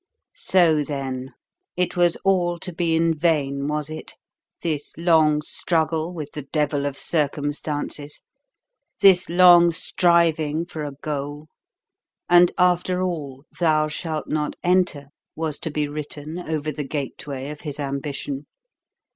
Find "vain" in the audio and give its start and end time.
3.13-3.67